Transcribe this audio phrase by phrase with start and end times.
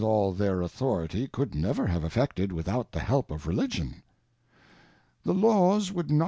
[0.03, 4.01] all their Authority could never have effected without the help of Religion;
[5.23, 6.19] the Laws would jiot.